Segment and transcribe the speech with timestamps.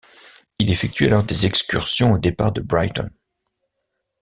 [0.57, 3.11] Il effectue alors des excursions au départ de Brighton.